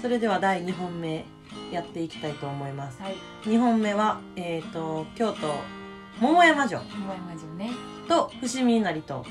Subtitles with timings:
[0.00, 1.24] それでは第2本目
[1.72, 3.00] やっていきたいと思います。
[3.00, 3.16] はい。
[3.44, 5.54] 2本目は、えー、と京都
[6.20, 6.80] 桃山城。
[6.80, 7.70] 桃山城ね。
[8.08, 9.24] と伏見稲荷と。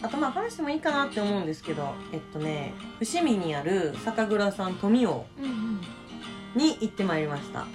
[0.00, 5.80] うあとまあ話してもいいかなって思うんですけどえっとね伏見にある酒蔵さん富王んうんうん。
[6.54, 7.66] に行ってまいりました。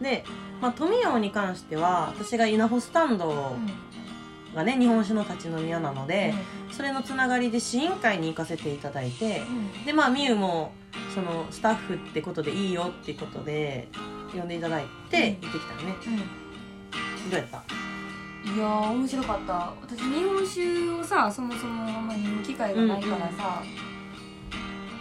[0.00, 0.24] で、
[0.60, 3.54] まあ、富王に関しては私が稲穂スタンド
[4.54, 6.34] がね日本酒の立ち飲み屋なので、
[6.70, 9.42] それのつながりで試飲会に行かせていただいて
[9.86, 10.72] でまあみゆも
[11.14, 13.88] そのスタッフってことでいいよっていうことで
[14.32, 16.14] 呼んでいただいて行ってきたよね、うん。
[16.14, 16.20] うん
[17.30, 17.62] どうやった？
[18.42, 19.72] いやー面白かった。
[19.82, 23.62] 私日本酒をさそもそもあんまり飲む機会がないからさ、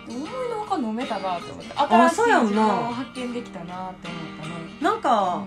[0.08, 0.28] 思いの
[0.66, 4.54] ほか飲めたなって思って新しい自分を発見できたなって思ったね。
[4.82, 5.46] なんか、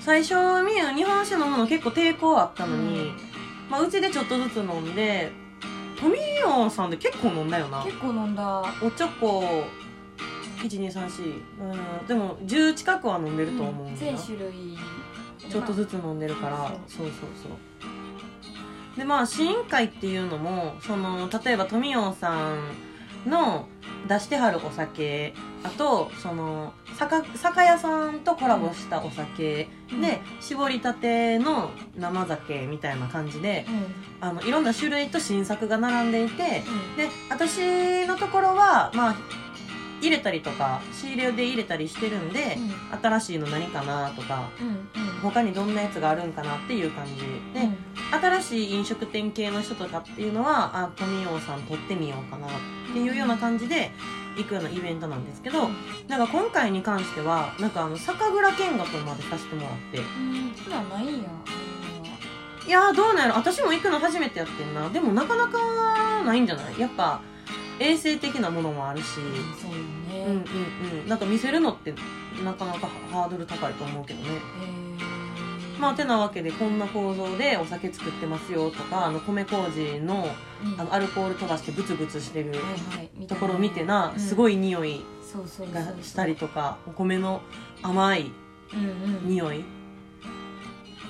[0.00, 0.34] 最初
[0.64, 3.27] みゆ日本酒飲むの結構抵抗あったのに、うん
[3.70, 5.30] まあ、うちでちょっとずつ飲んで
[6.00, 7.82] 富王さんで結構飲んだよな。
[7.84, 8.62] 結構飲んだ。
[8.82, 9.64] おちょこ
[10.62, 14.76] 1234うんでも10近くは飲んでると思うん全種類。
[15.50, 16.72] ちょっとずつ飲んでるから。
[16.86, 17.10] そうそうそう。
[17.42, 22.74] そうでまあ試飲会っていうのもその例えば富王さん
[23.26, 23.68] の
[24.06, 25.34] 出してはるお酒。
[25.64, 30.00] あとその酒酒屋さんとコラボしたお酒、うん。
[30.00, 33.66] で絞りたての生酒みたいな感じで
[34.20, 34.28] うん。
[34.28, 36.96] あのいろんな種類と新作が並んでいてうん。
[36.96, 39.16] で私のところはまあ
[40.00, 42.56] 入れたりとか仕入れで入れたりしてるんで、
[43.02, 44.48] 新しいの何かなとか
[45.22, 47.16] 他にどんなやつがあるんかなっていう感じ
[47.60, 47.76] で、うん
[48.10, 52.50] 新しい飲食店系の人とかっていうのはあ富王さん撮ってみようかなっ
[52.92, 53.90] ていうような感じで
[54.36, 55.68] 行くようなイベントなんですけど
[56.08, 59.98] なんか今回に関してはなんかあの酒蔵見学までさせてもらって。
[59.98, 60.04] うん
[60.64, 61.28] 普段ないんや
[62.66, 63.34] いやーどうなんやろ。
[63.36, 64.90] 私も行くの初めてやってんな。
[64.90, 66.78] でもなかなかないんじゃない？
[66.78, 67.22] やっぱ
[67.78, 69.06] 衛生的なものもあるし。
[69.14, 69.20] そ
[69.68, 70.24] うよね。
[70.26, 71.08] うんうんうん。
[71.08, 71.94] なんか見せるのって
[72.44, 74.28] なかなかハードル高いと思うけどね。
[74.28, 74.77] へー
[75.78, 80.28] まあてなわけでこんな構造でお酒作ってますよとかあの米麹の
[80.64, 80.80] うん。
[80.80, 82.52] あのアルコール飛ばしてブツブツしてる
[83.28, 84.20] ところを見てな、うん。
[84.20, 85.04] すごい匂い
[85.72, 87.40] がしたりとかお米の
[87.82, 88.32] 甘い
[89.24, 89.64] 匂い。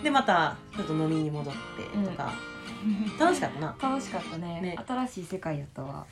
[0.03, 2.32] でまたちょっと飲みに戻ってとか、
[3.19, 3.75] 楽しかったな。
[3.81, 4.60] 楽しかったね。
[4.60, 4.78] ね。
[4.87, 6.04] 新しい世界やったわ。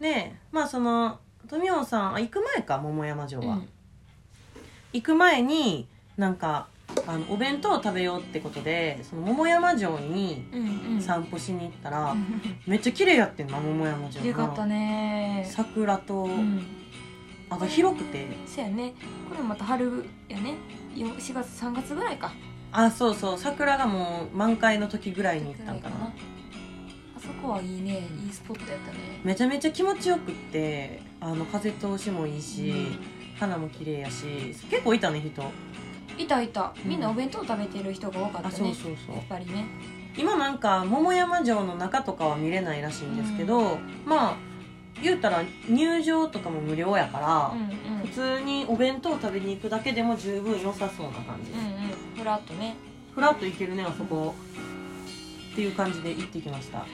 [0.00, 3.68] でまあその富王さんあ行く前か桃山城は、うん。
[4.92, 6.68] 行く前になんか
[7.10, 11.00] あのお弁当を食べようってことでその桃山城にうんうん。
[11.00, 12.14] 散歩しに行ったら、
[12.66, 15.44] めっちゃ綺麗やってんな桃山城よかったね。
[15.50, 16.62] 桜と、うん。
[17.48, 18.26] あと広くて。
[18.46, 18.94] そうやね。
[19.28, 20.54] これまた春やね。
[20.94, 22.32] よ4月3月ぐらいか。
[22.70, 23.38] あそうそう。
[23.38, 26.12] 桜がもう満開の時ぐらいに行ったんかな。
[27.16, 28.06] あそこはいいね。
[28.24, 28.98] いいスポットやったね。
[29.24, 33.20] めちゃめちゃ気持ちよくってあの風通しもいいし、うん。
[33.40, 35.42] 花も綺麗やし結構いたね人
[36.22, 36.72] いたいた。
[36.84, 36.90] うん。
[36.90, 38.46] みんなお弁当食べてる人が多かったね。
[38.48, 39.16] あそうそうそう。
[39.16, 39.66] やっぱりね。
[40.16, 44.36] 今なんか桃山城の中とかは見れないらしいんですけど、まあ
[45.02, 48.06] 言うたら入場とかも無料やから、うんうん。
[48.06, 51.64] 普通にお弁当食べに行くだけでも十分良さそうな感じ、うんうん。
[52.16, 52.74] ふらっとね。
[53.14, 54.34] ふらっと行けるねあそこ。
[55.52, 56.86] っていう感じで行ってきました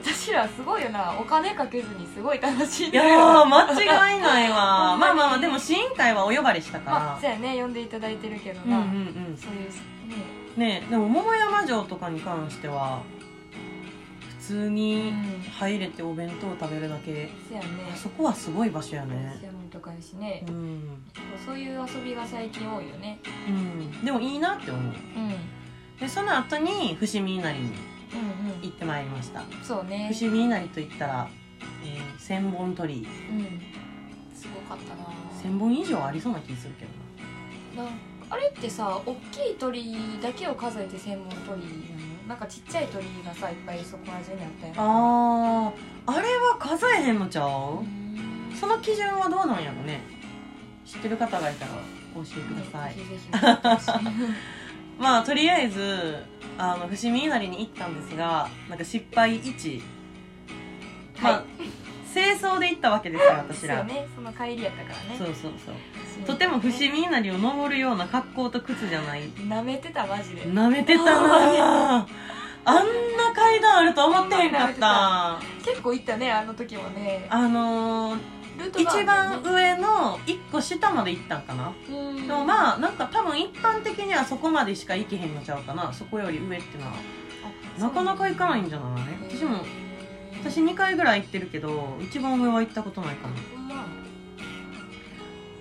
[0.00, 1.14] 私らすごいよな。
[1.18, 4.90] お金かけずにすごい楽しんいやー間違いないわ。
[4.92, 9.36] ほんまあまあまあでも試飲会はお呼ばれしたから、まあそうやね呼んでいただいてるけどな、うんうんうん。
[9.36, 9.70] そういう
[10.56, 10.80] ね。
[10.80, 13.00] ねでも桃山城とかに関しては
[14.40, 15.12] 普通に
[15.58, 17.30] 入れてお弁当を食べるだけ。
[17.48, 17.68] そうやね。
[17.92, 19.38] あそこはすごい場所やね。
[19.40, 20.44] 専門とかやしね。
[20.48, 21.02] う、ん、
[21.44, 23.18] そういう遊びが最近多いよね。
[23.48, 24.82] うん、でもいいなって思う。
[24.82, 24.86] う
[25.20, 25.24] ん。
[25.24, 25.34] うん
[26.02, 27.72] でその後に伏見稲荷にうん
[28.62, 29.42] 行ってまいりました。
[29.62, 30.10] そうね。
[30.12, 31.28] 伏見稲荷といったら、
[31.84, 33.06] えー、千本鳥居。
[33.06, 33.60] うん。
[34.34, 35.06] すごかったな。
[35.40, 36.84] 千本以上ありそうな気するけ
[37.76, 37.90] どな。
[38.30, 42.28] あれってさ大きい鳥だけを数えて専門鳥なの？
[42.28, 48.56] なんかちっちゃい鳥がさいっぱいそこら中にあったやんあーあれは数えへんのちゃう、うん。
[48.58, 50.00] その基準はどうなんやろね。
[50.86, 51.72] 知ってる方がいたら
[52.14, 52.94] 教えてください。
[52.94, 53.30] ぜひぜひ
[55.02, 56.22] まあとりあえず
[56.56, 59.82] あの伏見稲荷に行ったんですがなんか失敗1
[61.20, 61.44] まあ、はい
[62.12, 63.78] 清掃で行ったわけですよ私ら。
[63.78, 64.06] そうね。
[64.14, 65.16] その帰りやったからね。
[65.16, 66.26] そうそうそう。
[66.26, 69.22] とても伏見稲荷を登るような格好と靴じゃない。
[69.48, 70.44] なめてたマジで。
[70.44, 72.06] なめてたな
[72.66, 72.76] あん
[73.16, 75.38] な階段あると思ってへんかった。
[75.64, 77.26] 結構行ったねあの時もね。
[77.30, 78.41] あのー
[78.78, 81.72] 一番上の一個下まで行ったんかな。
[81.90, 82.26] うん。
[82.26, 85.92] でもまあなんか多分一般的にはそこまでしか行けへんのちゃうかな。
[85.92, 86.92] そこより上ってのは。
[87.78, 89.02] なかなか行かないんじゃない？
[89.28, 89.64] 私も
[90.44, 93.34] 私2回ぐらい行ってるけど一番上は行ったことないかな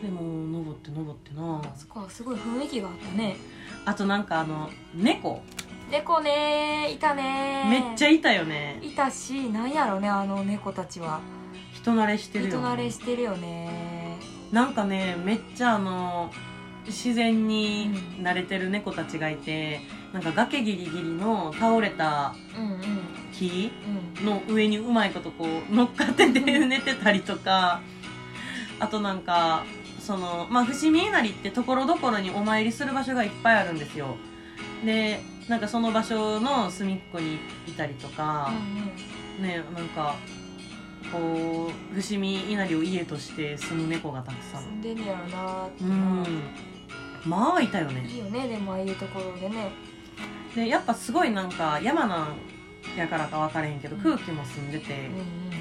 [0.02, 0.22] でも
[0.58, 1.62] 登って登ってな。
[1.64, 3.38] あそこはすごい雰囲気があったね。
[3.86, 5.42] あとなんかあの猫。
[5.90, 8.80] 猫ねいたねめっちゃいたよね。
[8.82, 11.20] いたしなんやろねあの猫たちは
[11.81, 14.18] 人慣れしてるよ、人慣れしてるよね。
[14.51, 16.31] なんかねめっちゃあの
[16.86, 19.81] 自然に慣れてる猫たちがいて、
[20.13, 22.81] なんか崖ギリギリの倒れたうんうん。
[23.33, 23.72] 木
[24.19, 27.81] うんの上にうまいことこう乗っかってて寝てたりとか。
[28.80, 29.63] あとなんか
[30.00, 34.16] そのまあ伏見稲荷ってところどころにお参りする場所がいっぱいあるんですよ。
[34.84, 37.36] でなんかその場所の隅っこに
[37.68, 38.51] いたりとか、
[39.39, 40.16] ねなんか
[41.12, 46.25] こう伏見稲荷を家として住む猫がたくさ住んんでんねやろなってうなん。
[47.25, 48.06] まあいたよね。
[48.07, 49.71] いいよねでもああいうところでね。
[50.56, 52.36] でやっぱすごいなんか山なん
[52.98, 54.01] やからか分からへんけどうん。
[54.01, 54.94] 空気も澄んでて。
[54.94, 55.51] うんうん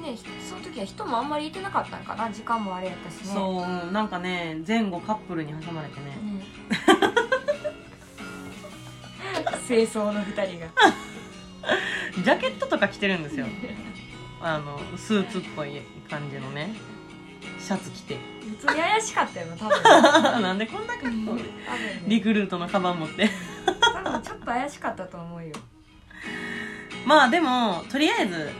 [0.00, 3.34] ねひその時は人もあんまりいてなかったんかな時間もあれやったしね。
[3.34, 3.92] そううん。
[3.92, 6.16] なんかね前後カップルに挟まれてね。
[6.22, 6.40] うん。
[9.68, 10.66] 清掃の二人が
[12.14, 13.46] ジャケットとか着てるんですよ。
[14.42, 16.74] あのスーツっぽい感じのね。
[17.58, 18.16] シャツ着て。
[18.60, 20.42] 普通に怪しかったよな多分。
[20.42, 21.14] なんでこんな格好で。
[21.26, 21.42] 多分
[22.08, 23.28] リねクルートのカバン持って。
[23.80, 25.52] 多分ちょっと怪しかったと思うよ。
[27.06, 28.50] まあでもとりあえず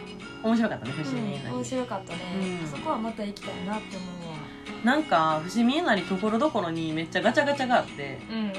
[0.42, 2.18] 面白かったね伏見稲うん面荷、白かったね、
[2.62, 2.66] うん。
[2.68, 4.36] そこはまた行きたいなって思うわ
[4.84, 8.18] なんか伏見稲荷ところどころにめっちゃガチャガチャがあって。
[8.30, 8.50] うんうんうん。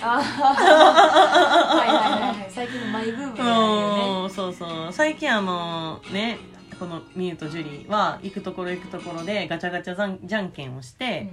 [0.00, 2.50] ああはいはいはいはい。
[2.50, 4.22] 最近のマイブームだよね。
[4.22, 4.92] うんそうそう。
[4.92, 6.38] 最近あのね
[6.78, 11.30] このミユとジュリーは行くところ行くところでガチャガチャじゃんじゃんけんをして、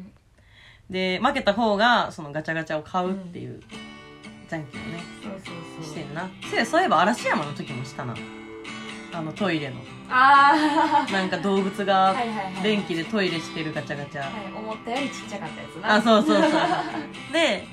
[0.89, 3.61] で負けた方がそのガチャガチャを買うっていう、
[4.49, 5.93] じゃんけんをねそうそうそう。
[5.93, 6.29] してんな。
[6.65, 8.13] そういえば嵐山の時もしたな
[9.13, 9.75] あのトイレの。
[10.09, 12.63] ああ なんか動物がはいはいはい。
[12.63, 15.93] 電気でトイレしてるガチャガチャ、はい思ったよりちっちゃかったやつな。
[15.95, 16.61] あそうそうそう。
[17.33, 17.67] で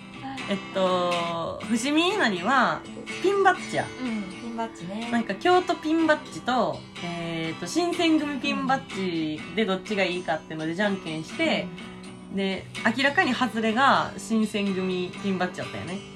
[0.48, 2.81] えっと伏見稲荷は
[3.22, 3.86] ピンバッジや。
[4.00, 5.08] うんピンバッジね。
[5.10, 11.66] なんか京都ピンバッジと,、えー、と新選組ピンバッジでどっちがいいかっていうのでじゃんけんして、
[12.34, 12.64] で
[12.96, 15.94] 明らかに外れが新選組ピンバッジだったよね。
[15.94, 16.14] うん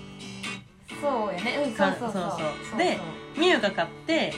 [1.00, 1.64] そうやね。
[1.64, 2.22] うんそうそうそう。
[2.22, 2.78] そうそう。
[2.78, 2.98] で
[3.36, 4.34] みゆが買って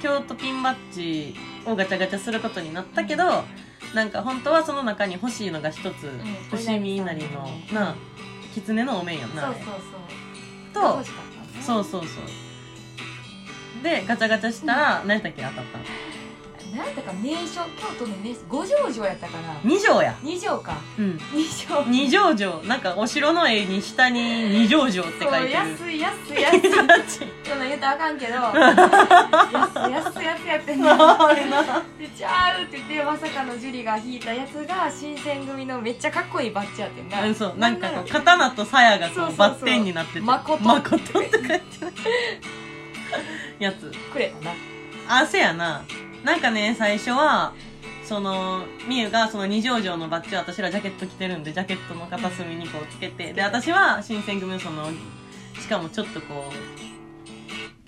[0.00, 1.34] 京都ピンバッジ
[1.66, 3.44] をガチャガチャすることになったけど、
[3.94, 6.20] なんか本当はその中に欲しいのが一つ、ん。
[6.50, 7.94] 伏見稲荷のな
[8.54, 9.74] 狐のお面やんなそうそうそう。
[10.72, 11.04] と
[11.60, 13.82] そうそうそう。
[13.82, 15.84] でガチャガチャしたら何やったっけ当たったの
[16.72, 20.16] 何やったか名所京都の名所五条城やったかな二条や。
[20.22, 20.78] 二条か。
[20.98, 21.18] うん。
[21.32, 21.84] 二条。
[21.86, 22.62] 二条城。
[22.64, 24.20] なんかお城の絵に下に
[24.60, 25.50] 二条城って書いてる。
[25.50, 27.28] 安い安い安い。
[27.44, 28.34] そんなん言うたらあかんけど。
[28.34, 31.28] 安い安いやつやってんな。
[31.28, 31.62] あれな。
[31.98, 37.24] でちゃうって言ってまさかのジュリが引いたやつが新選組のめっちゃかっこいいバッジやってんな。
[37.24, 37.54] うんそう。
[37.56, 40.20] なんか刀と鞘がこそうバッテンになってて。
[40.20, 40.62] 誠。
[40.62, 41.60] 誠って書いてる。
[43.58, 43.90] やつ。
[44.12, 44.54] くれたな。
[45.08, 45.82] あせやな
[46.24, 47.54] なんかね最初は
[48.04, 54.88] そのみゆがその二条城のバッジを私らジャケット着てるんでジャケットの片隅にこうつけてで私は新選組のその
[55.60, 56.80] しかもちょっとこう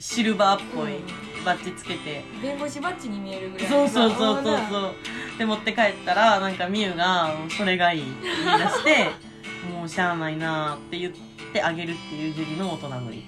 [0.02, 0.98] シルバーっぽい
[1.44, 3.68] バッジつけて、弁護士バッジに見えるぐらい。
[3.68, 4.58] そうそうそうそうう。
[4.68, 9.10] そうで持って帰ったらなんかみゆが「それがいい」って言い出して
[9.72, 11.12] 「もうしゃあないな」って言っ
[11.52, 13.24] てあげるっていうジュリの大人乗り。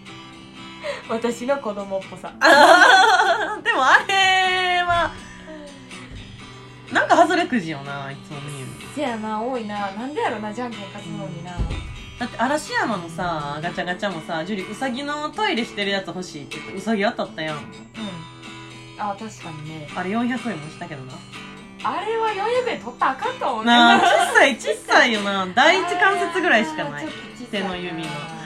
[1.09, 2.33] 私の子供っぽさ。
[3.63, 4.44] でもあれ
[7.55, 9.93] くじよないつもみゆせやな多いな。
[9.93, 11.53] なんでやろなじゃんけん勝つのにな、
[12.19, 17.57] だって嵐山のさガチャガチャもさジュリウサギのトイレしてるやつ欲しいって言ってウサギ当たったやん。
[17.59, 17.63] うん。
[18.99, 19.89] あ確かにね。
[19.95, 21.13] あれ400円もしたけどな。
[21.85, 23.67] あれは400円取ったらあかんと思うね。
[23.67, 25.47] なあ小さい小さいよな。
[25.55, 26.93] 第一関節ぐらいしかない。
[26.93, 28.09] あれはちょっと小さ手の指の。
[28.09, 28.45] あ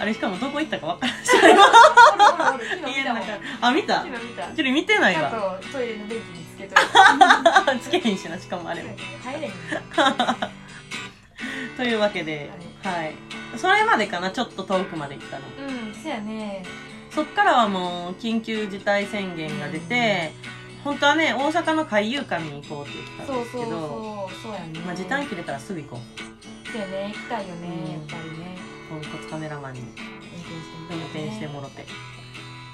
[0.00, 1.16] あれしかもどこ行ったか分からん。
[1.16, 3.42] ーおるおるおる昨日家の見たもん。
[3.44, 3.66] 中。
[3.68, 4.02] あ見た。
[4.02, 4.52] 昨日見た。
[4.52, 5.30] ジュリ見てないわ。
[5.62, 7.80] とトイレの電気につけといて。
[7.82, 8.96] つけへんしなしかもあれも。
[9.22, 9.52] 入れへん
[11.76, 12.50] というわけで
[12.82, 13.14] はい。
[13.58, 15.44] それまでかなちょっと遠くまで行ったの。
[15.68, 16.64] うんせやね。
[17.10, 20.32] そっからはもう緊急事態宣言が出て、
[20.82, 24.80] 本当はね大阪の海遊館に行こうって言ってたんそうそうですけどそうそうやね。
[24.80, 26.70] まあ、時短切れたらすぐ行こう。
[26.70, 27.92] せやね行きたいよねうん。
[27.92, 28.58] やっぱりね。
[28.90, 29.80] ポンコツカメラマンに。
[30.90, 31.86] 運転してもろて。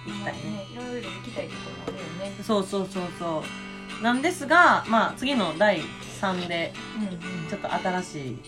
[0.06, 2.42] 行きたいねねいろいろ行きたいところもあるよね。
[2.42, 3.69] そうそうそうそう
[4.02, 5.80] なんですがまあ次の第
[6.20, 6.72] 3で
[7.50, 8.38] ちょっと新し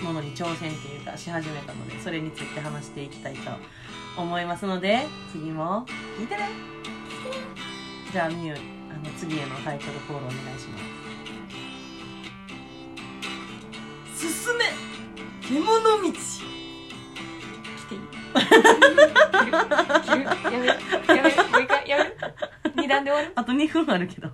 [0.00, 3.50] いものに挑戦っていうかし始めたのでそれについて話していきたいと
[4.20, 5.86] 思いますので次も
[6.18, 6.48] 聞いてね。
[8.12, 8.60] じゃあみゆあの
[9.18, 10.78] 次へのタイトルコールお願いしま
[14.14, 14.28] す。
[14.28, 14.64] すすめ
[15.40, 16.12] 獣道。
[16.12, 16.18] 来
[17.88, 18.00] ていい？
[20.52, 20.68] やめる？
[21.16, 21.36] やめる？
[21.50, 22.16] もう一回やめる？
[22.76, 23.32] 二段で終わる？
[23.36, 24.28] あと2分あるけど